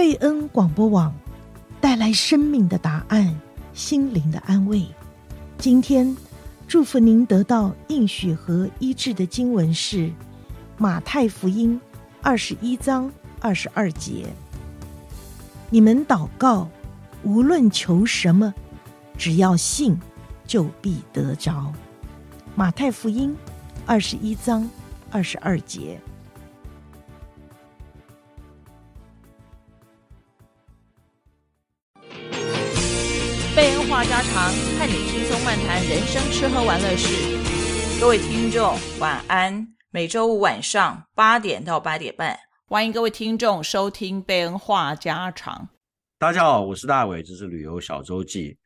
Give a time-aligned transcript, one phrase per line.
[0.00, 1.14] 贝恩广播网
[1.78, 3.38] 带来生命的答案，
[3.74, 4.82] 心灵的安慰。
[5.58, 6.16] 今天
[6.66, 10.10] 祝福您得到应许和医治的经文是
[10.78, 11.78] 马太福音
[12.22, 14.24] 二十一章二十二节。
[15.68, 16.66] 你们祷告，
[17.22, 18.54] 无论求什么，
[19.18, 20.00] 只要信，
[20.46, 21.70] 就必得着。
[22.54, 23.36] 马太福音
[23.84, 24.66] 二十一章
[25.10, 26.00] 二十二节。
[36.00, 38.00] 人生吃喝玩乐事。
[38.00, 39.68] 各位听众，晚安。
[39.90, 45.68] 每周五晚上八点到八点半，欢迎各位听众收听贝恩话家常。
[46.18, 48.56] 大家好，我是大伟，这是旅游小周记。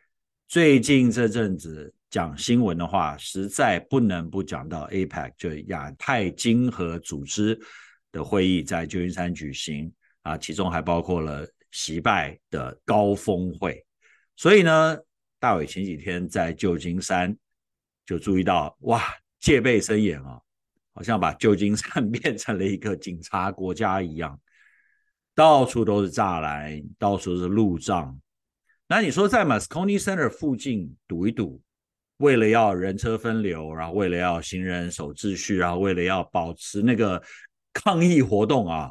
[0.47, 7.59] 最近这阵子讲新闻的话，实在不能不讲到 APEC，就亚太经合组织
[8.13, 13.85] 的会议在旧金山举行啊，其中还包括了习拜的高峰会。
[14.37, 14.97] 所以呢，
[15.45, 17.37] 大伟前几天在旧金山
[18.07, 19.03] 就注意到，哇，
[19.41, 20.41] 戒备森严啊，
[20.95, 24.41] 好像把旧金山变成了一个警察国家一样，
[25.35, 28.19] 到处都是栅栏，到处是路障。
[28.89, 31.61] 那你说在 Moscone Center 附近堵一堵，
[32.17, 37.23] 为了要人车分流，然后为了要行人守秩序，然后为了要保持那个
[37.75, 38.91] 抗议活动啊。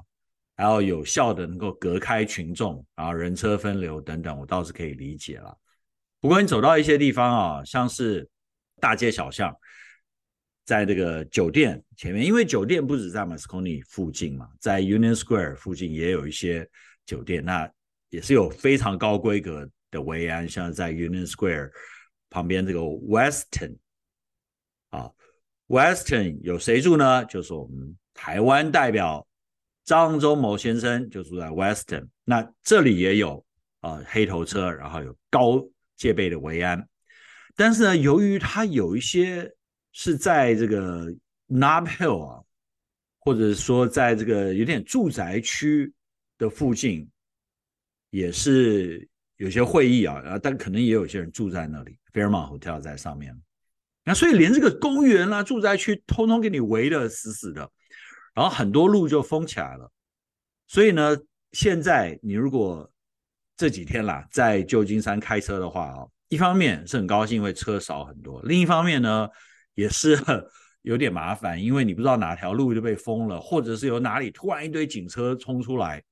[0.55, 5.57] 还要有效的能够隔开群众，然后人车分流等等，我倒是可以理解了。
[6.23, 8.25] 不过你走到一些地方啊，像是
[8.79, 9.53] 大街小巷，
[10.63, 16.65] 在这个酒店前面，因为酒店不止在 Moscone 附近嘛，在 Union Square 附近也有一些
[17.05, 17.69] 酒店，那
[18.07, 21.71] 也是有非常高规格的维安，像在 Union Square
[22.29, 23.75] 旁边这个 Western
[24.91, 25.11] 啊
[25.67, 27.25] ，Western 有谁住呢？
[27.25, 29.27] 就是我们台湾代表。
[29.83, 33.45] 张忠谋先生就住在 Western，那这里也有
[33.81, 35.61] 啊、黑头车，然后有高
[36.03, 36.85] 戒备的维安。
[37.55, 39.49] 但是呢，由于它有一些
[39.93, 41.09] 是在这个
[41.47, 42.43] Nob Hill 啊，
[43.19, 45.93] 或者说在这个有点住宅区
[46.37, 47.09] 的附近，
[48.09, 53.33] 也是有些会议啊，然后但可能也有些人住在那里，Fairmont Hotel 在上面。
[54.03, 57.71] 那所以连这个公园啦、啊、住宅区，通通给你围得死死的。
[58.33, 59.89] 然后很多路就封起来了，
[60.67, 61.15] 所以呢，
[61.51, 62.91] 现在你如果
[63.55, 69.27] 这几天啦在旧金山开车的话啊，一方面是很高兴，因为车少很多；另一方面呢，
[69.75, 70.17] 也是
[70.81, 76.03] 有点麻烦，因为你不知道哪条路就被封了，或者是由哪里突然一堆警车冲出来。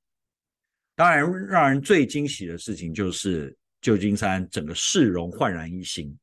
[0.95, 6.15] 当然，让人最惊喜的事情就是旧金山整个市容焕然一新。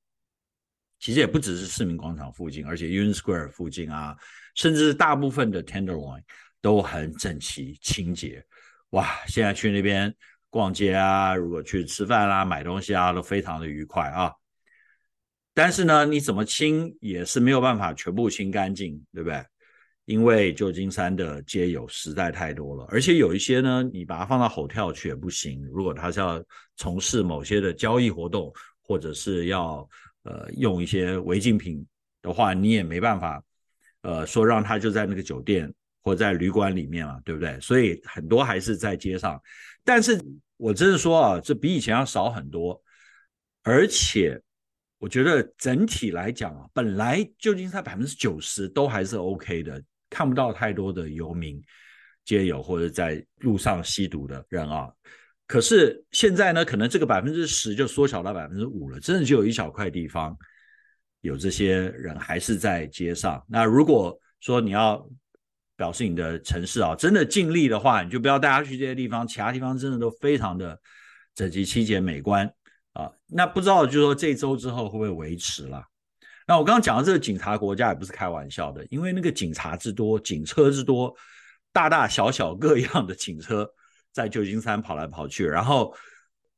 [1.01, 4.17] 其实也不只是市民广场附近，而且 Union Square 附近啊。
[4.55, 6.21] 甚至大部分的 Tenderloin
[6.61, 8.45] 都很整齐清洁，
[8.91, 9.09] 哇！
[9.29, 10.13] 现在去那边
[10.51, 14.33] 逛街啊，如果去吃饭啦、啊、买东西啊，都非常的愉快啊。
[15.55, 19.45] 但是呢，你怎么清也是没有办法全部清干净，对不对？
[20.05, 25.63] 因为旧金山的街友实在太多了，而且有一些呢，你把它放到 hotel 去也不行。
[25.67, 26.43] 如果他是要
[26.77, 28.51] 从事某些的交易活动，
[28.81, 29.87] 或者是要
[30.23, 31.87] 呃用一些违禁品
[32.23, 33.43] 的话，你也没办法。
[34.03, 35.71] 呃，说让他就在那个酒店
[36.09, 37.61] 或在旅馆里面嘛，对不对？
[37.61, 39.39] 所以很多还是在街上。
[39.85, 40.19] 但是
[40.57, 42.83] 我真的说啊，这比以前要少很多。
[43.63, 44.41] 而且
[44.99, 51.63] 我觉得整体来讲啊，本来旧金山百分之九十都还是 OK 的，看不到太多的游民
[52.25, 54.91] 街友或者在路上吸毒的人啊。
[55.47, 60.35] 可是现在呢，可能这个百分之十就缩小到百分之五了，真的就有一小块地方。
[61.21, 63.45] 有这些人还是在街上。
[63.49, 65.05] 那如果说你要
[65.79, 70.79] 表示你的城市啊，真的尽力的话，你就不要带他去这些地方，其他地方真的都非常的
[71.35, 72.47] 整齐、清洁、美观
[72.93, 73.11] 啊。
[73.27, 75.83] 那不知道就是说这周之后会不会维持了？
[76.47, 81.15] 那我刚刚讲的这个警察国家也不是开玩笑的，因为那个警察之多，警车之多，
[81.73, 83.67] 大大小小各样的警车
[84.13, 85.95] 在旧金山跑来跑去，然后。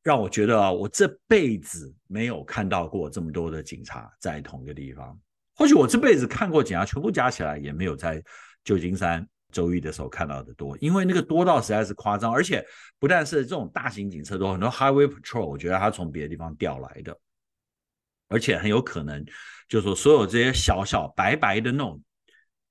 [0.02, 5.20] 让我觉得啊，我这辈子没有看到过这么多的警察在同一个地方。
[5.60, 8.22] 或许我这辈子看过警察，全部加起来也没有在
[8.64, 12.32] 旧金山周一的时候看到的多，因为那个多到实在是夸张。
[12.32, 12.64] 而且
[12.98, 17.14] 不但是这种大型警车多，很多 Highway Patrol，我觉得他从别的地方调来的，
[18.28, 19.22] 而且很有可能
[19.68, 22.02] 就是说所有这些小小白白的那种。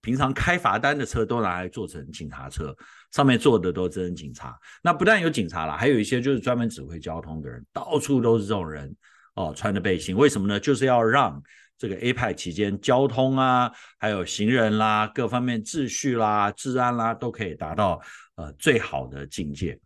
[0.02, 2.74] 平常开罚单的车都拿来做成警察车，
[3.12, 4.58] 上面坐的都真的警察。
[4.82, 8.96] 那不但有警察啦，还有一些就是专门指挥交通的人，到处都是这种人
[9.36, 10.16] 哦，穿着背心。
[10.16, 10.58] 为什么呢？
[10.58, 11.44] 就是要让
[11.80, 18.00] 这个 APEC 期间交通啊，还有行人啦，各方面秩序啦、治安啦，都可以达到
[18.36, 19.80] 呃最好的境界。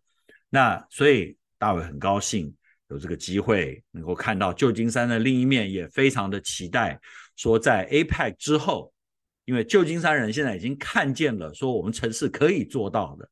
[0.50, 2.52] 那所以大伟很高兴
[2.88, 7.00] 有这个机会能够看到旧金山的另一面，也非常的期待
[7.36, 8.92] 说在 APEC 之后，
[9.44, 13.28] 因为旧金山人现在已经看见了，说我们城市可以做到的。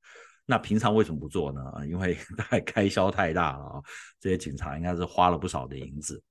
[0.47, 1.61] 那平常为什么不做呢？
[1.89, 3.83] 因为 太开销太大了啊，
[4.21, 6.23] 这些警察应该是花了不少的银子，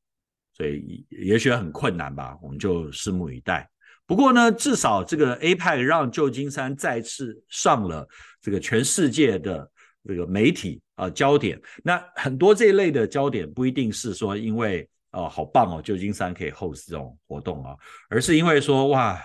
[0.62, 3.68] 所以也许很困难吧，我们就拭目以待。
[4.06, 8.08] 不过呢，至少这个 APEC 让旧金山再次上了
[8.40, 9.68] 这个全世界的
[10.08, 11.60] 这个媒体啊焦点。
[11.84, 17.75] 那很多这一类的焦点不一定是说因为哦好棒哦，旧金山可以 host 这种活动啊，
[18.07, 19.19] 而是因为说哇，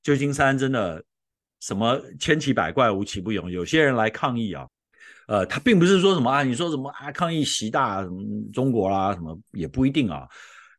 [0.00, 1.02] 旧金山真的。
[1.60, 3.50] 什么千奇百怪，无奇不有。
[3.50, 4.64] 有些人来抗议啊，
[5.26, 8.22] 呃，他并不是说什么啊，你说什么啊，抗议习大什么
[8.52, 10.24] 中国啦，什么也不一定啊。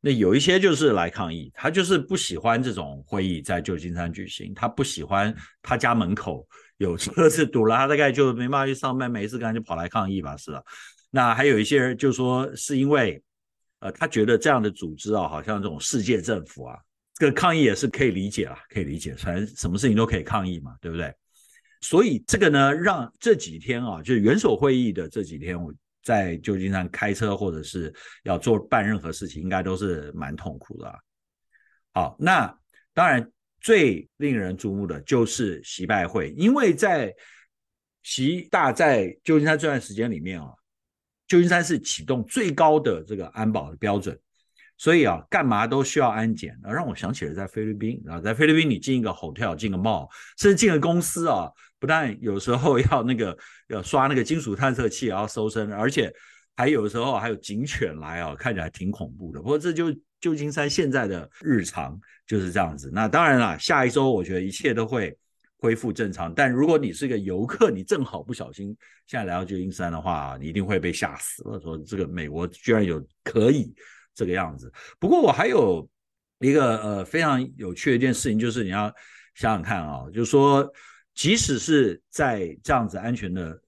[0.01, 6.48] 那有一些就是来抗议，他就是不喜欢这种会议在旧金山举行，他不喜欢他家门口
[6.78, 10.63] 有车子堵了，他大概就没办法去上班，没事干就跑来抗议吧，是吧？
[11.12, 13.22] 那还有一些人就说是因为，
[13.80, 16.78] 呃，他觉得这样的组织啊，好像这种世界政府啊。
[17.16, 21.13] 这个抗议也是可以理解啦，可以理解，反正什么事情都可以抗议嘛，对不对？
[21.81, 25.74] 所以这个呢，让这几天啊，就是元首会议的这几天，我
[26.09, 30.91] 在旧金山开车或者是要做办任何事情，应该都是蛮痛苦的。
[31.94, 32.51] 好，那
[32.95, 37.13] 当然最令人瞩目的就是习拜会，因为在
[38.01, 40.50] 习大在旧金山这段时间里面啊，
[41.27, 44.19] 旧金山是启动最高的这个安保的标准。
[44.79, 50.07] 所以啊，干嘛都需要安检啊，让我想起了在菲律宾啊，在菲律宾你进一个 hotel，进个 mall，
[50.39, 53.38] 甚至进个公司啊，不但有时候要那个
[53.68, 56.14] 要刷那个金属探测器，然后搜身，而且
[56.56, 59.40] 还有时候还有警犬来啊，看起来挺恐怖的。
[59.40, 59.86] 不过这就
[60.20, 62.92] 旧金山现在的日常就是这样子。
[62.94, 65.18] 那当然了，下一周我觉得一切都会
[65.58, 66.34] 恢复正常。
[66.34, 68.76] 但如果你是个游客，你正好不小心
[69.08, 71.60] 现在来到旧金山的话，你一定会被吓死了。
[71.60, 73.74] 说这个美国居然有可以。
[74.16, 74.70] 这个样子。
[75.00, 75.88] 不过我还有
[76.40, 78.94] 一个呃非常有趣的一件事情，就是你要
[79.34, 80.70] 想想看啊，就是说，
[81.19, 83.62] 即使是在这样子安全的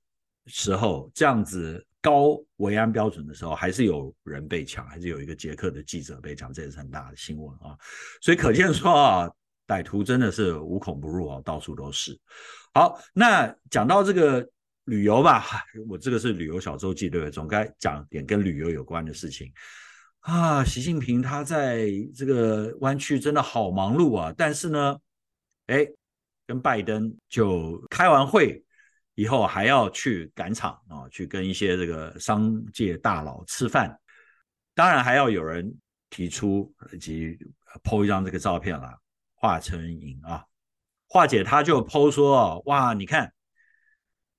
[0.45, 7.77] 时候，这样子高维安标准的时候，还是有人被抢，还是有一个捷克的记者被抢，这也是很大的新闻啊。
[8.21, 9.30] 所以可见说啊，
[9.68, 12.18] 歹徒真的是无孔不入啊，到处都是。
[12.74, 14.50] 好，那讲到这个
[14.86, 15.44] 旅游吧，
[15.89, 17.31] 我这个是旅游小周记，对不对？
[17.31, 19.51] 总该讲点跟旅游有关的事情。
[20.21, 24.33] 啊，习近平他在这个湾区真的好忙碌啊！
[24.38, 24.98] 但是呢，
[25.68, 25.86] 哎，
[26.51, 28.62] 跟拜登就开完会
[29.15, 33.98] 以后，还要去赶场啊，去跟一些这个商界大佬吃饭。
[34.75, 35.74] 当然还要有人
[36.09, 37.38] 提出以及
[37.81, 38.94] 剖一张这个照片了，
[39.36, 40.44] 华春莹啊，
[41.07, 43.31] 华姐她就剖说，哇，你看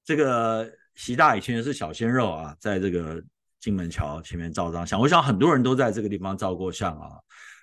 [0.04, 3.24] 这个习大以前是小鲜肉啊，在这个。
[3.62, 7.10] 金门桥前面照张相，我想很多人都在这个地方照过相啊。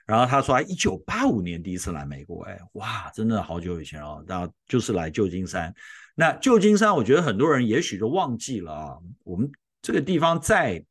[0.10, 4.26] 然后他说，一九八五年第一次来美国，哎，哇，真的好久以前哦。
[4.28, 5.72] 那就是来旧金山。
[6.16, 8.98] 那旧金山，我觉得很多人也许都忘记了啊。
[9.24, 9.48] 我们
[9.84, 10.84] 这个地方在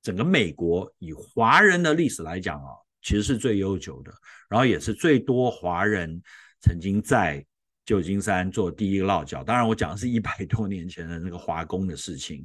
[0.00, 2.70] 整个美国以华人的历史来讲啊，
[3.02, 4.10] 其实是最悠久的，
[4.48, 6.18] 然后也是最多华人
[6.62, 7.44] 曾经在
[7.84, 9.44] 旧金山做第一个落脚。
[9.44, 12.42] 当然，我讲的是一百多年前的那个华工的事情。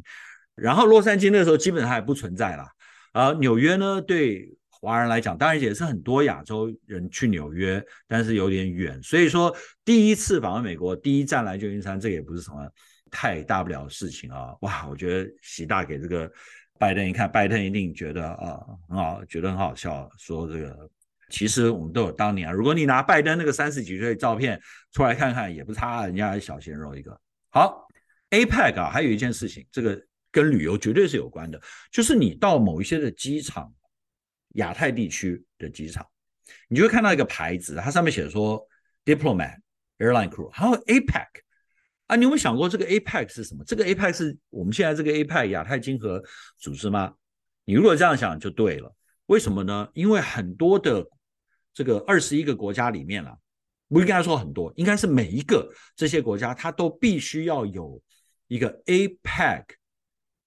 [0.56, 2.68] 然后洛杉矶那时候基本上还不存在了，
[3.14, 12.70] 而纽约呢，对华人来讲，当然也是很多亚洲人去纽约，但是有点远，所以说第一次访问美国，第一站来旧金山，这也不是什么
[13.10, 14.54] 太大不了的事情啊。
[14.62, 16.32] 哇，我觉得习大给这个
[16.80, 20.90] 拜登一看，拜登一定觉得啊很好，觉得很好笑，说这个
[21.30, 24.60] 其实我们都有当年啊，如果你拿拜登那个三十几岁的照片
[24.92, 27.20] 出来看看，也不差，人家还小鲜肉一个。
[27.50, 27.88] 好
[28.30, 30.00] ，APEC 啊，还有一件事情，这个。
[30.30, 33.74] 跟旅游绝对是有关的，就是你到某一些的机场，
[34.58, 36.06] 亚太地区的机场，
[36.68, 38.64] 你就会看到一个牌子，它上面写说
[39.06, 39.58] Diplomat
[39.98, 41.26] Airline Crew，还有 APEC
[42.08, 43.64] 啊，你有没有想过这个 APEC 是什么？
[43.66, 46.24] 这个 APEC 是我们现在这个 APEC 亚太经合
[46.58, 47.14] 组织吗？
[47.66, 48.94] 你如果这样想就对了，
[49.28, 49.90] 为什么呢？
[49.94, 51.06] 因为很多的
[51.74, 53.38] 这个二十一个国家里面啊，
[53.90, 58.02] 不应该说很多，应该是每一个这些国家它都必须要有
[58.48, 59.64] 一个 APEC。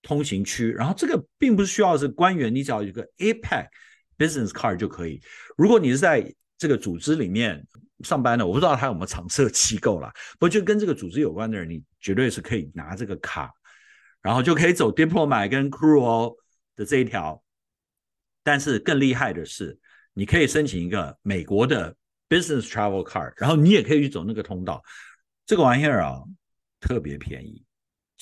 [0.02, 3.66] 通行区，然后这个并不是需要是官员，你只要有个 APEC
[4.20, 5.18] business card 就可以。
[5.56, 7.66] 如果你是在这个组织里面
[8.04, 13.50] 上班的，我不知道他有没有常设机构啦，不过就跟这个组织有关的人，你绝对是可以拿这个卡，
[14.20, 16.36] 然后就可以走 Diploma 跟 crew
[16.76, 17.42] 的这一条。
[18.42, 19.78] 但是更厉害的是，
[20.12, 21.96] 你可以申请一个美国的
[22.28, 24.82] business travel card，然后你也可以去走那个通道。
[25.46, 26.22] 这个玩意儿啊，
[26.78, 27.64] 特别便宜。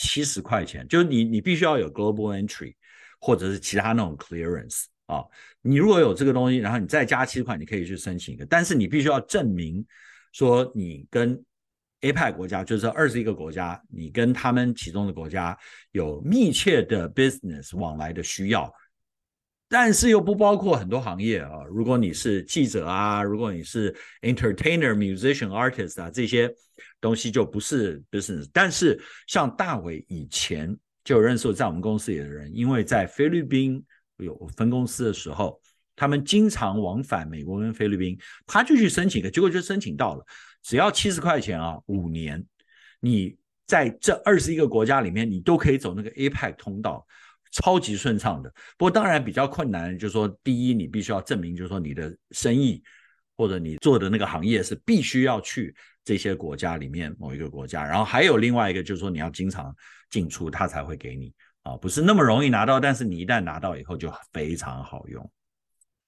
[0.00, 2.72] 七十块钱，就是你你必须要有 global entry
[3.20, 5.24] 或者是其他那种 clearance 啊。
[5.60, 9.84] 你如果有这个东西，然后你再加七十块，你可以去申请一个，但是你必须要证明
[10.32, 11.44] 说你跟
[12.00, 15.58] APEC 国家，就是二十一个国家，你跟他们其中的国家
[15.90, 18.72] 有密切的 business 往来的需要。
[19.70, 26.50] 但是又不包括很多行业啊，如果你是记者啊，如果你是 entertainer、musician、artist 啊，这些
[27.02, 28.48] 东西就不是 business。
[28.50, 30.74] 但是像大伟以前
[31.04, 33.84] 就认识在我们公司里的人，因为在菲律宾
[34.18, 35.60] 有分公司的时候，
[35.96, 40.24] 他们经常往返美国跟菲律宾，他就去申请，结果就申请到了，
[40.62, 42.44] 只要七十块钱啊，五年，
[43.00, 47.06] 你在这二十一个国家里面，你都可以走那个 APEC 通道。
[47.50, 52.82] 超级顺畅的，不过当然比较困难，就是说，第一，你必须要证明，就是说你的生意
[53.38, 59.74] 或者你做的那个行业是必须要去这些国家里面某一个国家，然后还有另外一个就是说你要经常
[60.10, 61.32] 进出，他才会给你
[61.68, 65.30] 啊，不是那么容易拿到，但是你一旦拿到以后就非常好用。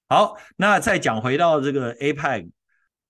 [0.09, 2.50] 好，那再讲回到这个 APEC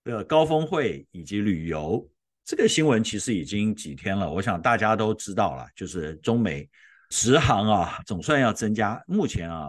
[0.04, 2.09] 的高峰会以及旅游
[2.45, 6.69] 这个新闻，其实已经几天了，我想大家都知道了，就是中美。
[7.12, 9.02] 直航啊，总算要增加。
[9.09, 9.69] 目前啊，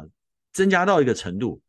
[0.54, 1.60] 增加到一个程度，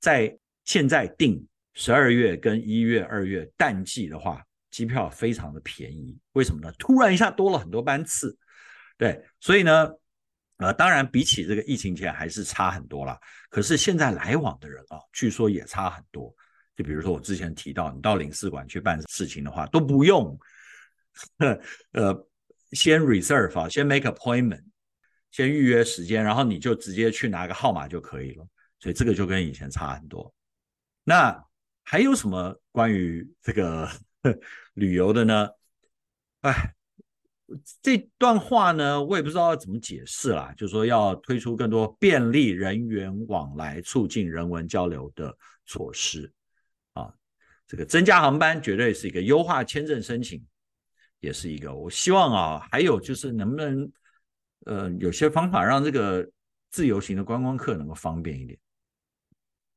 [0.00, 6.16] 在现在订十二月跟一月、二月淡季的话，机票非常的便宜。
[6.32, 6.72] 为什么呢？
[6.78, 8.34] 突然一下多了很多班次，
[8.96, 9.90] 对，所以呢，
[10.58, 13.18] 呃，当然比起这个疫情前还是差很多了。
[13.50, 16.34] 可是现在来往的人啊，据说也差很多。
[16.74, 20.38] 就比如说我之前提到，你到领事馆去办事情的话，都不用，
[21.92, 22.26] 呃，
[22.72, 24.62] 先 reserve 啊，先 make appointment。
[25.32, 28.46] 先预约时间，然后你就直接去拿个号码就可以了。
[28.78, 30.34] 所以这个就跟以前差很多。
[31.04, 31.44] 那
[31.84, 33.90] 还有什么关于这个
[34.72, 35.48] 旅游的呢？
[36.40, 36.74] 哎，
[37.82, 40.52] 这段话呢，我也不知道要怎么解释啦。
[40.56, 45.36] 就是说要推出更多便利人员往来、促进人文交流的
[45.66, 46.32] 措施
[46.92, 47.12] 啊。
[47.66, 50.44] 这个增加航班绝对是一个优化签证申请，
[51.20, 51.74] 也是一个。
[51.74, 53.90] 我希望啊，还有就是能不能。
[54.64, 56.28] 呃，有些方法让这个
[56.72, 58.58] 自由行的观光客能够方便一点，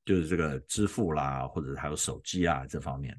[0.03, 3.15] 就是这个支付啦，或者还有手机啊这方面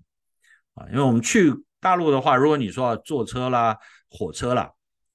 [0.75, 3.77] 啊，因为我们去大陆的话，如果你说要坐车啦、
[4.09, 4.71] 火车啦，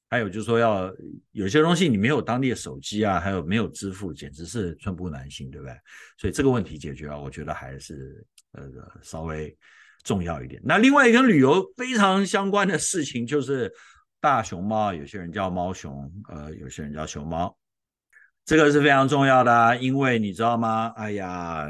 [0.10, 0.91] 还有就是说要
[1.31, 5.74] 有些东西你没有当地的手机啊，还有没有支付，简直是寸步难行，对不对？
[6.17, 8.63] 所以这个问题解决啊，我觉得还是呃
[9.01, 9.55] 稍微
[10.03, 10.62] 重要一点。
[10.65, 13.72] 那另外一个跟旅游非常相关的事情就是。
[14.22, 17.55] 大熊猫，有些人叫猫熊，呃，有些人叫熊猫，
[18.43, 20.91] 这个是非常重要的啊，因为你知道吗？
[20.95, 21.69] 哎呀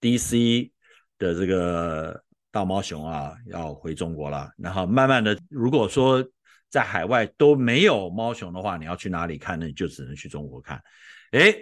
[0.00, 0.72] ，DC
[1.18, 2.23] 的这个
[2.54, 4.48] 大猫熊啊，要回中国了。
[4.56, 6.24] 然后慢慢的，如果说
[6.70, 9.66] 在海外都没有猫熊的话，你要去哪里看呢？
[9.66, 10.80] 你就只能去中国看。
[11.32, 11.52] 哎，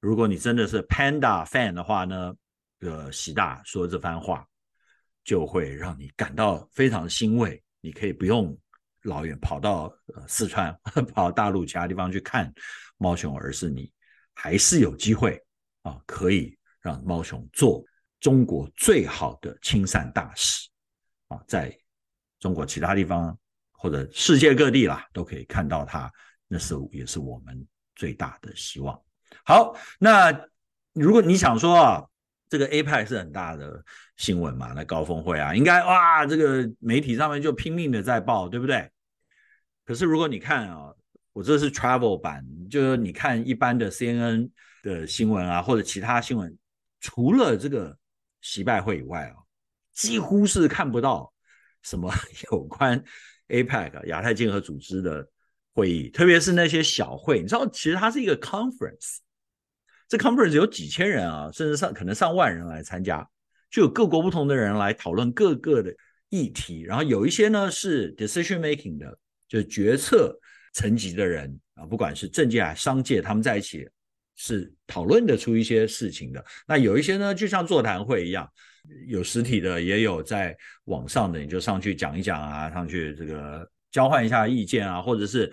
[0.00, 2.34] 如果你真的是 Panda fan 的话呢，
[2.80, 4.44] 呃习大说这番话，
[5.22, 7.62] 就会让你感到非常欣慰。
[7.80, 8.58] 你可以不用。
[9.04, 10.72] 老远跑到呃四川，
[11.12, 12.52] 跑到大陆其他地方去看
[12.98, 13.92] 猫熊，而是你
[14.32, 15.40] 还是有机会
[15.82, 17.84] 啊，可以让猫熊做
[18.22, 20.68] 中国最好的亲善大使
[21.26, 21.76] 啊，在
[22.38, 23.36] 中国其他地方
[23.72, 26.08] 或者世界各地啦，都可以看到他，
[26.46, 28.96] 那是也是我们最大的希望。
[29.44, 30.32] 好，那
[30.92, 32.04] 如果你想说啊，
[32.48, 33.84] 这个 APEC 是很大的
[34.16, 38.88] 新闻嘛，那高峰会啊，应该哇，这个媒体上面就拼命的在报，对不对？
[39.84, 40.92] 可是如果你看啊，
[41.32, 44.48] 我这是 travel 版，就是你看一般的 CNN
[44.84, 46.56] 的新闻啊，或者其他新闻，
[47.00, 47.98] 除了这个
[48.42, 49.36] 习拜会以外啊，
[49.94, 51.32] 几乎是看不到
[51.82, 52.12] 什么
[52.52, 53.02] 有关
[53.48, 55.26] APEC 亚太经合组织的
[55.72, 57.40] 会议，特别是那些小会。
[57.40, 59.16] 你知道，其实它是一个 conference，
[60.06, 63.26] 这 conference 有几千人啊，甚至上可能上万人来参加，
[63.70, 65.94] 就有各国不同的人来讨论各个的
[66.28, 69.18] 议题，然后有一些呢是 decision making 的。
[69.48, 70.34] 就是决策
[70.72, 73.86] 层级的人啊，不管是政界还是商界，他们在一起
[74.36, 76.44] 是讨论得出一些事情的。
[76.66, 78.48] 那有一些呢，就像座谈会一样，
[79.06, 85.52] 有实体的，也有在网上的，你就上去讲一讲啊，上去这个交换一下意见啊，或者是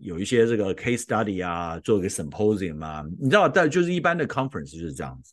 [0.00, 5.32] 有一些这个 case study 啊，做个 symposium 啊，你知道，但就是一般的 conference 就是这样子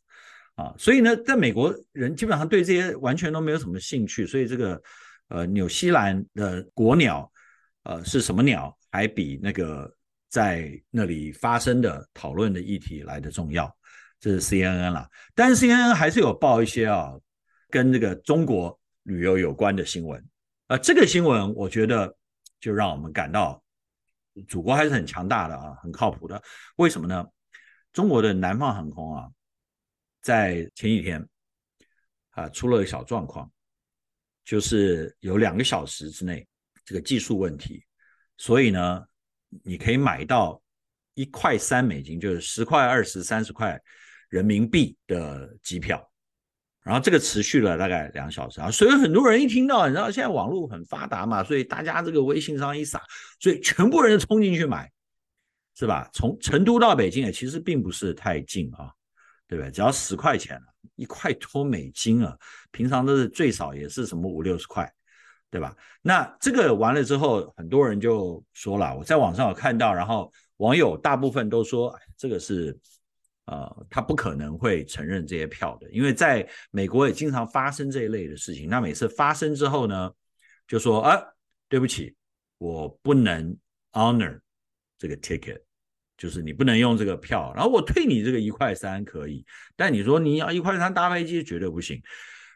[0.56, 0.74] 啊。
[0.78, 4.82] 所以呢，在美国人基本上对这些完全都没有什么兴趣，所以这个
[5.30, 7.32] 呃，纽西兰的国鸟。
[7.84, 9.90] 呃，是什么鸟还比那个
[10.30, 13.74] 在那里发生的讨论的议题来得重要？
[14.20, 17.14] 这是 CNN 啦，但是 CNN 还是有报一些啊，
[17.70, 20.20] 跟这个中国旅游有关的新闻。
[20.68, 22.16] 啊、呃，这个新闻我觉得
[22.60, 23.64] 就让我们感到
[24.48, 26.42] 祖国还是很强大的啊，很靠谱的。
[26.78, 27.26] 为什么呢？
[27.94, 29.28] 中国的南方航空啊，
[30.22, 31.26] 在前几天
[32.32, 33.50] 啊出了个小状况，
[34.44, 36.46] 就是有两个小时之内
[36.84, 37.84] 这个技术问题，
[38.38, 39.06] 所以呢，
[39.64, 40.62] 你可以买到
[41.14, 43.80] 一块三美金，就是十块、二十、三十块
[44.30, 46.10] 人民币的机票。
[46.84, 53.04] 然后这个持续了大概两小时啊，所以很多人一听到，你知道现在网络很发达嘛，所以大家这个微信上一撒，
[53.42, 54.90] 所以全部人冲进去买，
[55.76, 56.10] 是吧？
[56.14, 58.90] 从成都到北京也其实并不是太近啊，
[59.50, 59.70] 对不对？
[59.70, 60.58] 只要十块钱，
[60.96, 62.38] 一块多美金啊，
[62.72, 64.90] 平常都是最少也是什么五六十块，
[65.50, 65.76] 对吧？
[66.02, 72.78] 那这个完了之后，很多人就说了，我在网上有看到，然后网友大部分都说，这个是。
[73.50, 78.68] 呃，他不可能会承认这些票的，因为在美国也经常发生这一类的事情。
[78.68, 80.12] 那每次发生之后呢，
[80.68, 81.18] 就说啊，
[81.70, 82.14] 对不起，
[82.58, 83.56] 我不能
[83.94, 84.38] honor
[84.98, 85.62] 这个 ticket，
[86.18, 89.46] 就是你不能用这个票，然后我退你这个一块三可以，
[89.78, 92.04] 但你说你要一块三搭飞机绝对不行。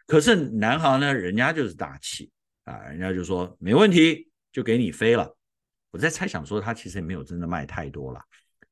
[0.08, 2.30] 可是南航呢，人家就是大气
[2.64, 5.36] 啊，人家就说没问题，就给你飞了。
[5.92, 8.22] 我在猜想说他其实也没有真的卖太多了，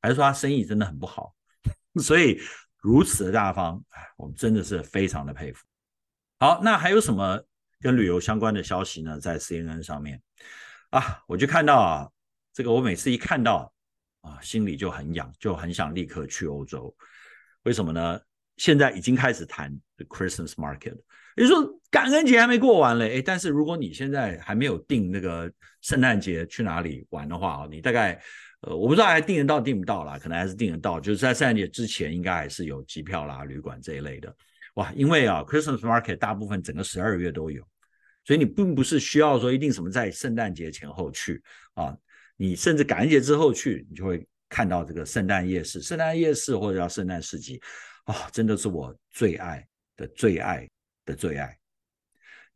[0.00, 1.34] 还是说他生意真的很不好。
[2.00, 2.40] 所以
[2.80, 3.82] 如此的大方，
[4.16, 5.64] 我们真的是非常的佩服。
[6.38, 7.42] 好，那还有什么
[7.80, 9.18] 跟旅游相关的消息呢？
[9.18, 10.22] 在 CNN 上面
[10.90, 12.10] 啊，我就看到啊，
[12.52, 13.72] 这个我每次一看到
[14.22, 16.94] 啊，心里就很痒，就很想立刻去欧洲。
[17.64, 18.20] 为什么呢？
[18.56, 20.94] 现在已经开始谈 the Christmas market，
[21.36, 28.20] 也就是说感恩节还没过完嘞，诶，但是如果你现在还没有订那个圣诞节去哪里玩的话，你大概。
[28.62, 34.36] 呃，我不知道还订得到订不到啦，可能还是订得到，就是在圣诞节之前应该还是有机票啦、旅馆这一类的。
[34.74, 37.66] 哇，因为啊，Christmas Market 大部分整个十二月都有，
[38.22, 41.42] 所以你并不是需要说一定什么在圣诞节前后去
[41.72, 41.96] 啊，
[42.36, 47.58] 你甚至感恩节之后去，你就会看到这个圣诞夜市、圣诞夜市或者叫圣诞市集，
[48.04, 50.68] 啊，真的是我最爱的最爱
[51.06, 51.59] 的最爱。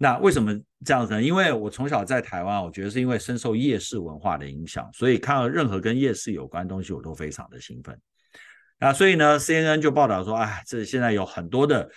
[0.04, 1.22] 那为什么这样子呢？
[1.22, 7.98] 因为我从小在台湾，我觉得是因为深受夜市文化的影响，所以看到任何跟夜市有关东西，我都非常的兴奋。
[8.78, 11.90] 那所以呢，CNN 就报道说，哎，这现在有很多的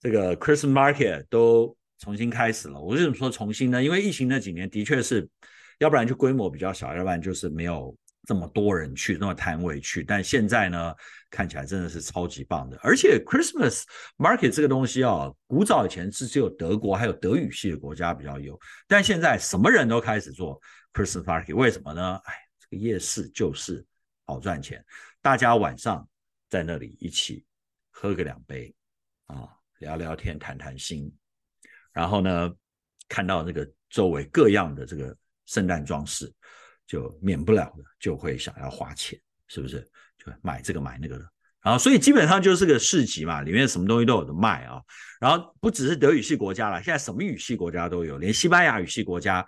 [0.00, 2.80] 这个 Christmas Market 都重新开始了。
[2.80, 3.80] 我为什么说重新呢？
[3.80, 5.28] 因为疫情那几年的确是，
[5.78, 7.96] 要不然就规模比较小，要不然就是没有。
[8.24, 10.94] 这么多人去，那么摊位去，但现在呢，
[11.28, 12.78] 看起来真的是超级棒的。
[12.80, 13.82] 而且 Christmas
[14.16, 20.60] Market 这个东西啊，古早以前是只有德国还有德语系的国家比较有，但现在什么人都开始做
[20.92, 22.20] Christmas Market，为什么呢？
[22.24, 23.84] 哎，这个夜市就是
[24.24, 24.84] 好赚钱，
[25.20, 26.08] 大家晚上
[26.48, 27.44] 在那里一起
[27.90, 28.72] 喝个两杯
[29.26, 29.48] 啊，
[29.80, 31.12] 聊聊天，谈谈心，
[31.92, 32.52] 然后呢，
[33.08, 36.32] 看到这个周围各样的这个圣诞装饰。
[36.92, 39.80] 就免不了的就会想要花钱，是不是？
[40.18, 41.24] 就买这个买那个的，
[41.62, 44.78] 然后所以基本上就是个市集嘛，里面什么东西都有的卖啊。
[45.18, 49.42] 然后不只是德语系国家了，现在什么语系国家都有，连西班牙语系国家，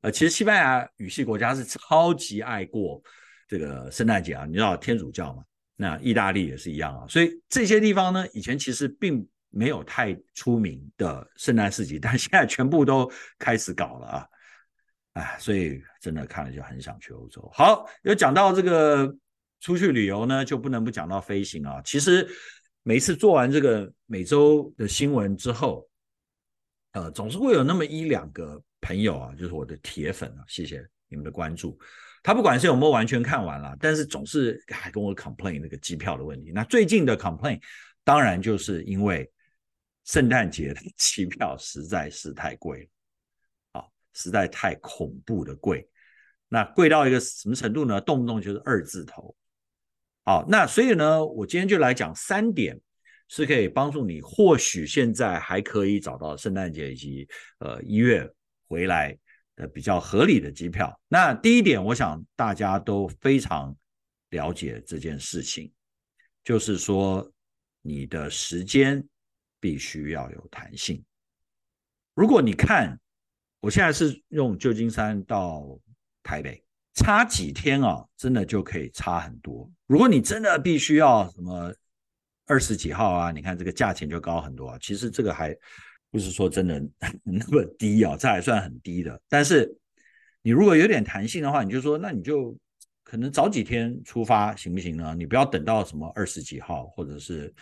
[0.00, 3.00] 呃，其实西班牙语系国家是超级爱过
[3.46, 4.44] 这个圣诞节啊。
[4.44, 5.44] 你知道天主教嘛？
[5.76, 7.06] 那意大利也是一样啊。
[7.08, 13.08] 所以这些地方呢，以前其实并没有太出名的圣诞市集，但现在全部都
[13.38, 14.26] 开始搞了啊。
[15.18, 17.50] 哎，所以真的看了就很想去欧洲。
[17.52, 19.12] 好，有讲到这个
[19.60, 21.82] 出去旅游呢，就不能不讲到飞行啊。
[21.84, 22.28] 其实
[22.84, 25.88] 每次做完这个每周的新闻之后，
[26.92, 31.76] 呃，总是会有那么一两个朋友啊，就是我的铁粉啊，谢谢你们的关注。
[32.22, 36.52] 他不管是有没有完全看完了，但是总是还跟我 complain 那个机票的问题。
[36.54, 37.60] 那最近的 complain
[38.04, 39.28] 当然就是因为
[40.04, 42.88] 圣诞节的 机票实在是太贵了。
[44.18, 45.88] 实在太恐怖的贵，
[46.48, 48.00] 那贵到一个什么程度呢？
[48.00, 49.32] 动不动就是二字头。
[50.24, 52.76] 好，那所以呢，我今天就来讲三点，
[53.28, 57.28] 是可以帮助你，或许现在还可以找到圣诞节以及
[57.60, 58.28] 呃一月
[58.66, 59.16] 回来
[59.54, 61.00] 的比较合理的机票。
[61.06, 63.74] 那第一点，我想大家都非常
[64.30, 65.72] 了解这件事情，
[66.42, 67.30] 就是说
[67.82, 69.06] 你的时间
[69.60, 71.04] 必须要有弹性。
[72.14, 72.98] 如果你看。
[73.60, 75.78] 我现在是用旧金山到
[76.22, 76.62] 台北，
[76.94, 79.70] 差几天啊，真的就可以差很多。
[79.86, 81.74] 如果你真的必须要什么
[82.46, 84.78] 二十几号啊，你看这个价钱就高很多啊。
[84.80, 85.56] 其实这个还
[86.10, 86.80] 不是说真的
[87.24, 89.20] 那么低啊，这还算很低的。
[89.28, 89.74] 但是
[90.42, 92.56] 你如果有点弹性的话，你就说那你就
[93.02, 95.14] 可能早几天出发行不行呢？
[95.16, 97.52] 你不要等到什么二十几号，或者是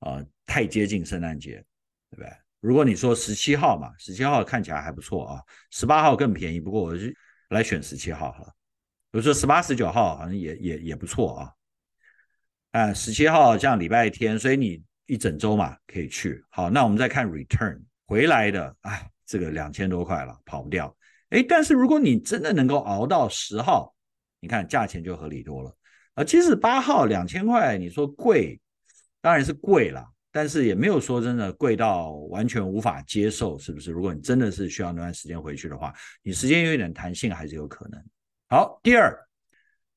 [0.00, 1.64] 呃太接近圣诞节，
[2.10, 2.30] 对不对？
[2.62, 7.12] 如果你说十七号嘛，十七号看起来还不错啊，十八号更便宜，不过我是
[7.48, 8.44] 来选十七号哈。
[9.10, 11.50] 比如说十八、十九号好像也也也不错啊。
[12.70, 16.40] 啊，十七号这样礼拜天，所以你一整周嘛可以去。
[16.50, 20.96] 好，那我们再看 return 回来的，哎，这个两千多块了，跑不掉。
[21.30, 23.92] 哎，但是如果你真的能够熬到十号，
[24.38, 25.76] 你看价钱就合理多了。
[26.14, 28.60] 啊，其实八号两千块，你说贵，
[29.20, 33.92] 当然是贵了，但是也没有说真的贵到完全无法接受，是不是？
[33.92, 38.02] 如果你真的是需要那段时间回去的话，你时间有一点弹性还是有可能。
[38.48, 39.16] 好，第二。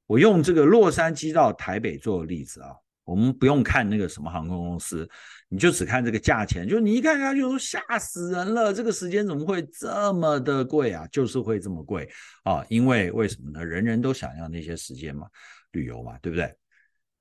[0.08, 2.70] 我用这个洛杉矶到台北做例子啊，
[3.06, 5.10] 我们不用看那个什么航空公司，
[5.50, 11.08] 你就只看这个价钱，就你一看看就说吓死人了，这个时间怎么会这么的贵啊？
[11.08, 12.08] 就是会这么贵
[12.44, 13.66] 啊，因为为什么呢？
[13.66, 15.26] 人人都想要那些时间嘛，
[15.72, 16.56] 旅游嘛，对不对？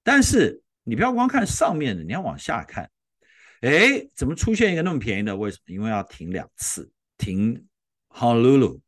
[0.02, 2.86] 但是你不要光看上面的，你要往下看，
[3.64, 5.34] 哎，怎么出现一个那么便宜的？
[5.34, 5.72] 为什么？
[5.72, 7.66] 因为要停两次，停
[8.10, 8.78] Honolulu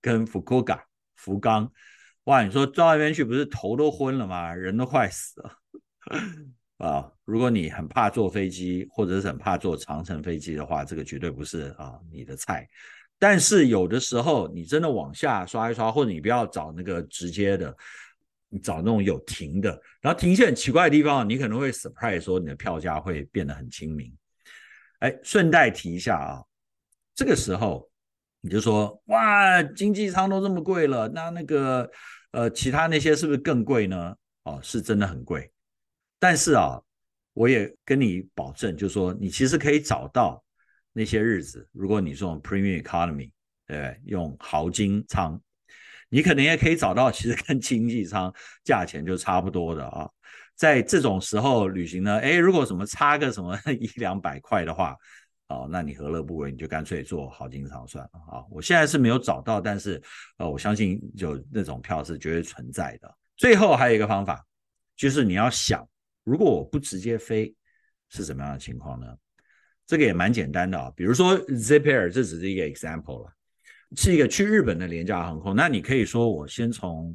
[0.00, 0.80] 跟 Fukuoka
[1.16, 1.70] 福冈。
[2.24, 4.54] 哇，你说到那边去不是头都昏了吗？
[4.54, 5.52] 人都快死了
[6.78, 7.12] 啊！
[7.26, 12.66] 如果你很怕坐飞机，或者是很怕坐长程飞机的话，这个绝对不是啊你的菜。
[13.18, 17.76] 但是有的时候你真的往下刷一刷，或者你不要找那个直接的，
[18.48, 24.10] 你找那种有停的，然后停一些很奇怪的地方，你可能会 surprise 说你的票价会变得很亲民。
[25.02, 26.42] 哎，顺带提一下啊，
[27.14, 27.88] 这个时候。
[28.44, 31.88] 你就说哇，经济舱都这么贵了，那那个
[32.32, 34.16] 呃，其他那些是不是更贵呢？
[34.42, 35.48] 哦，是真的很贵。
[36.18, 36.82] 但是啊，
[37.34, 40.42] 我也跟你保证，就是说你其实可以找到
[40.92, 43.30] 那些日子，如果你说 Premium Economy，
[43.64, 44.00] 对对？
[44.06, 45.40] 用豪金舱，
[46.08, 48.34] 你可能也可以找到，其实跟经济舱
[48.64, 50.10] 价钱就差不多的啊。
[50.54, 54.96] 在这种时候旅行呢，诶，如果什么差个什么 一两百块的话。
[55.48, 56.50] 哦，那你何乐不为？
[56.50, 58.42] 你就干脆坐好经常算了啊！
[58.50, 60.00] 我现在是没有找到，但是
[60.38, 63.14] 呃，我相信有那种票是绝对存在的。
[63.36, 64.42] 最后还有一个方法，
[64.96, 65.86] 就是你要想，
[66.24, 67.54] 如果我不直接飞，
[68.08, 69.06] 是什么样的情况呢？
[69.86, 73.30] 这个也蛮简单的啊，比如说 Zip Air，这只是一个 example 了，
[73.94, 75.54] 是一个去日本的廉价航空。
[75.54, 77.14] 那你可以说，我先从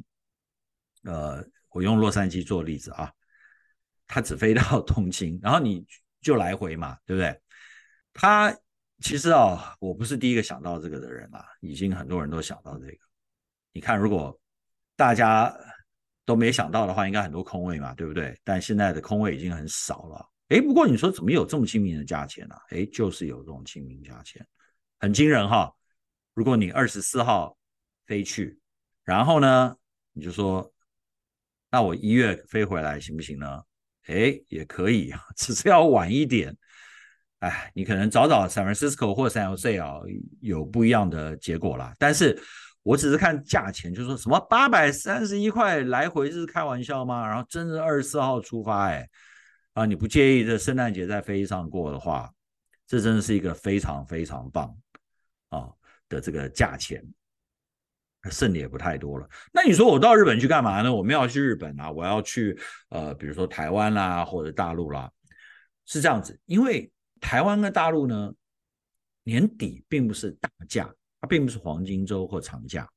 [1.02, 3.10] 呃，我用洛杉矶做例子啊，
[4.08, 5.86] 它只飞到 东京，然后你
[6.20, 7.40] 就来回嘛，对不对？
[8.12, 8.52] 他
[9.00, 12.96] 其实啊，我不是第一个想到这个的人啦，已经很多人都想到这个。
[13.72, 14.36] 你看，如果
[14.96, 15.54] 大家
[16.24, 18.36] 都没想到的话，应该很多空位嘛，对不对？
[18.42, 20.28] 但现在的空位已经很少了。
[20.48, 22.56] 哎，不过你说怎么有这么亲民的价钱呢？
[22.70, 24.44] 哎，就是有这种亲民价钱，
[24.98, 25.72] 很惊人哈。
[26.34, 27.56] 如果你二十四号
[28.06, 28.58] 飞去，
[29.04, 29.76] 然后呢，
[30.12, 30.72] 你就说，
[31.70, 33.62] 那我一月飞回来行不行呢？
[34.08, 36.54] 哎，也可以，只是要晚一点。
[37.40, 40.00] 哎，你可能找找 San Francisco 或 San Jose 啊，
[40.40, 41.94] 有不一样的结果啦。
[41.98, 42.36] 但是
[42.82, 47.24] 我只是看价钱，就说什么八百三十一块来回，是开玩笑吗？
[47.28, 49.08] 然后真是二十四号出发，哎，
[49.74, 52.28] 啊，你不介意这圣诞节在飞机上过的话，
[52.86, 54.74] 这真的是一个非常非常棒
[55.50, 55.68] 啊
[56.08, 57.04] 的这个价钱，
[58.30, 59.28] 剩的也不太多了。
[59.52, 60.94] 那你说我到日本去干嘛呢？
[60.94, 65.10] 我们要去日本啊，我要去呃，比如说台湾啦，或者大陆啦，
[65.86, 66.90] 是这样子，因为。
[67.20, 68.32] 台湾跟大陆呢，
[69.24, 70.88] 年底并不是大假，
[71.20, 72.88] 它并不是黄金周或长假，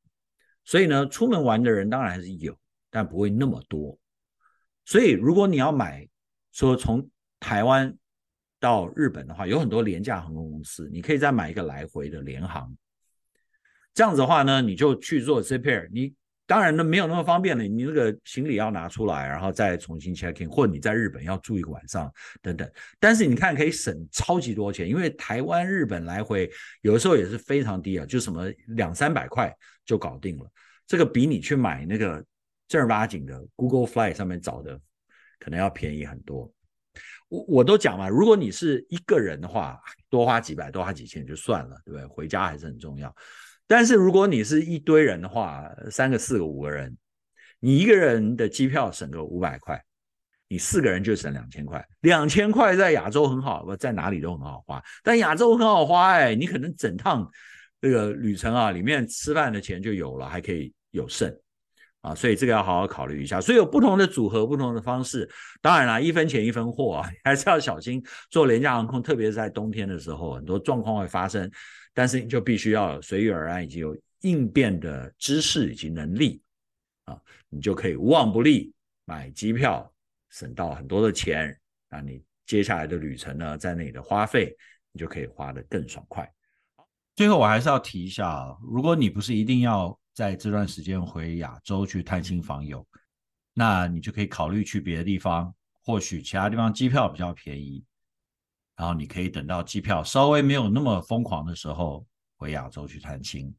[0.63, 2.55] 所以呢，出门玩的人当然还是有，
[2.91, 3.97] 但不会那么多。
[4.85, 6.07] 所以如果你要买，
[6.51, 7.91] 说从台湾
[8.59, 12.71] 到日本的话，有很多廉价航空公司，你可以再买一个来回的联航。
[13.93, 16.13] 这样子的话呢，你就去做 Zip Air，你。
[16.47, 17.63] 当然呢，没有那么方便了。
[17.63, 22.69] 你那个行李要拿出来，然后再重新 check in，或者你在日本要住一个晚上等等。
[22.99, 26.51] 但是你看，可以省超级多钱，因为台湾、日本来回
[26.81, 30.51] 有的时候也是非常低啊，就什么两三百块就搞定了。
[30.85, 32.21] 这个比你去买那个
[32.67, 34.77] 正儿八经的 Google Flight 上面找的
[35.39, 36.51] 可能要便宜很多。
[37.29, 42.05] 我我都讲嘛，如果你是一个人的话，多花几百、多花几千就算了，对不对？
[42.07, 43.15] 回家还是很重要。
[43.71, 46.93] 但是如果你是一堆人的话，三个、四个、五个人，
[47.61, 49.81] 你一个人的机票省个五百块，
[50.49, 51.81] 你四个人就省两千块。
[52.01, 54.83] 两千块在亚洲很好，不在哪里都很好花。
[55.05, 57.25] 但亚洲很好花哎，你可能整趟
[57.79, 61.33] 这个旅程啊，里面吃饭的钱就有了，还可以有剩
[62.01, 63.39] 啊，所以这个要好好考虑一下。
[63.39, 65.29] 所以有不同的组合，不同的方式。
[65.61, 71.49] 当然了，一分钱一分货啊， 还是要小心做廉价航空，特别是在冬天的时候，很多状况会发生。
[71.93, 76.41] 但是你就必须要随遇而安，以及有应变的知识以及能力
[77.05, 78.73] 啊，你就可以无往不利
[79.05, 79.91] 买机票，
[80.29, 81.57] 省到很多的钱。
[81.89, 84.55] 那你接下来的旅程呢，在那里的花费，
[84.91, 86.31] 你就可以花得更爽快。
[87.15, 92.87] 最后我还是要提一下，如果你不是一定要在这段时间回亚洲去探亲访友，
[93.53, 97.83] 那你就可以考虑去别的地方，或许其他地方机票比较便宜，
[98.81, 102.03] 然后你可以等到机票稍微没有那么疯狂的时候
[102.35, 103.53] 回亚洲去探亲。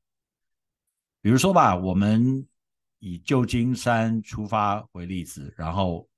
[1.20, 2.44] 比如说吧，我们
[2.98, 6.08] 以旧金山出发为例子，然后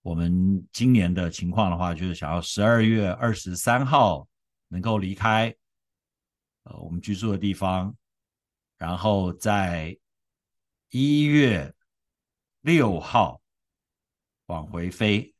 [0.00, 4.26] 我们今年的情况的话，就是想要十二月二十三号
[4.68, 5.54] 能够离开
[6.62, 7.94] 呃我们居住的地方。
[8.78, 9.94] 然后在
[10.88, 11.74] 一月
[12.62, 13.38] 六号
[14.46, 15.34] 往回飞，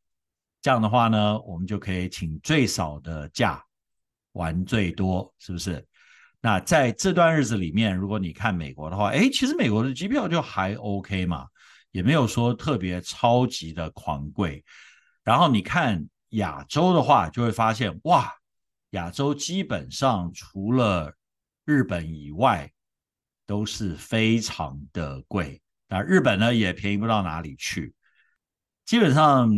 [0.61, 3.63] 这样的话呢，我们就可以请最少的假，
[4.33, 5.87] 玩最多，是不是？
[6.41, 11.47] 那在这段日子里面，如果你看美国的话，哎，其实美国的机票就还 OK 嘛，
[11.91, 14.65] 也没有说特别超级的狂贵。
[15.25, 18.33] 然后你看亚洲的话，就会发现哇，
[18.91, 21.13] 亚洲基本上除了
[21.65, 22.71] 日本以外，
[23.47, 27.95] 都是非常的贵，那日本呢也便宜不到哪里去。
[28.85, 29.51] 基本上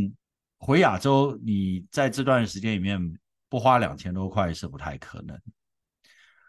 [0.60, 3.18] 回亚洲，你在这段时间里面
[3.48, 5.40] 不花两千多块是不太可能。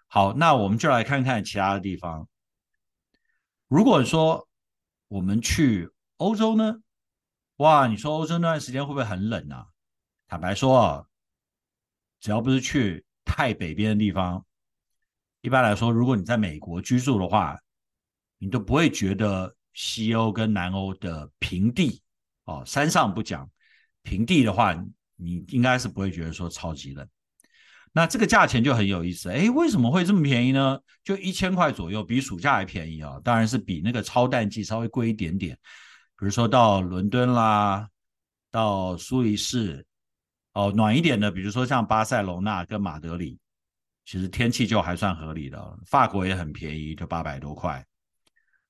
[0.08, 2.28] 好，那我们就来看看其他的地方。
[3.70, 4.50] 如果说
[5.08, 6.82] 我们去欧洲呢？
[7.56, 9.68] 哇，你说欧洲那段时间会不会很冷啊？
[10.28, 11.08] 坦白说，
[12.20, 14.46] 只要不是去太北边的地方。
[15.42, 17.60] 一般来说，如果你在美国居住的话，
[18.38, 22.02] 你都不会觉得西欧跟南欧的平地
[22.46, 23.50] 哦，山上不讲，
[24.04, 24.74] 平地的话，
[25.16, 27.08] 你应该是不会觉得说超级冷。
[27.94, 30.80] 那这个价钱就很有意思，诶，为什么会这么便宜呢？
[31.04, 33.20] 就一千块左右，比暑假还便宜啊！
[33.24, 35.58] 当然是比那个超淡季稍微贵一点点。
[36.18, 37.88] 比如说到伦敦啦，
[38.50, 39.86] 到苏黎世，
[40.54, 43.38] 哦，暖一点的，比如说像巴塞罗那跟马德里。
[44.04, 47.86] 其实天气就还算合理的，法国也很便宜，就八百多块。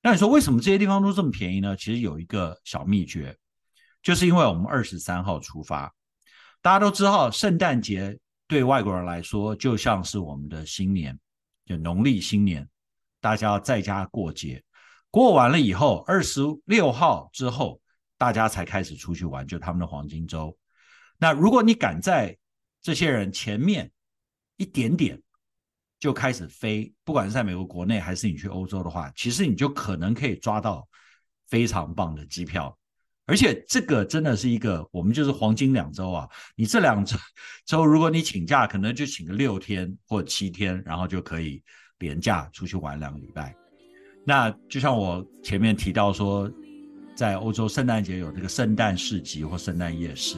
[0.01, 1.75] 那你说为什么这些地方都这么便宜呢？
[1.77, 3.35] 其实有一个小秘诀，
[4.01, 5.93] 就是因为我们二十三号出发，
[6.61, 11.17] 大家都知道圣诞节对外国人来说就像是我们的新年，
[11.65, 12.67] 就农历新年，
[13.19, 14.63] 大家要在家过节，
[15.09, 17.79] 过完了以后，二十六号之后
[18.17, 20.57] 大家才开始出去玩，就他们的黄金周。
[21.17, 22.35] 那如果你赶在
[22.81, 23.91] 这些人前面，
[24.57, 25.21] 一点点
[25.99, 30.87] 就开始飞，不管是在美国国内还是你去欧洲的话，其实你就可能可以抓到
[31.47, 32.75] 非常棒的机票，
[33.31, 36.27] 而且这个真的是一个我们就是黄金两周啊！
[36.53, 37.15] 你这两周
[37.65, 41.63] 周如果你请假，可能就请个六天或七天，然后就可以
[41.99, 43.55] 连假出去玩两个礼拜。
[44.25, 46.51] 那就像我前面提到说，
[47.15, 50.37] 在欧洲圣诞节有这个圣诞市集或圣诞夜市。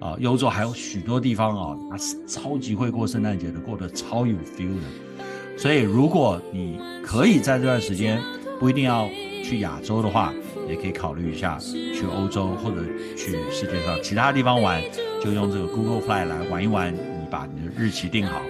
[0.00, 5.56] 啊，欧洲还有许多地方啊，那是超级会过圣诞节的，过得超有 feel 的。
[5.56, 8.20] 所以，如果你可以在这段时间
[8.58, 9.08] 不一定要
[9.42, 10.32] 去亚洲的话，
[10.68, 12.82] 也可以考虑一下去欧洲或者
[13.16, 14.82] 去世界上其他地方玩，
[15.22, 16.94] 就用这个 Google Fly 来玩一玩。
[16.94, 18.40] 你把你的日期定好，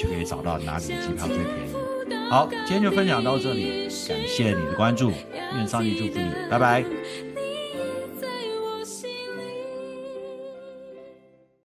[0.00, 2.28] 就可以找到哪里的机票最便宜。
[2.28, 5.12] 好，今天就分享到这里，感谢你的关注，
[5.54, 7.25] 愿上帝祝福你，拜拜。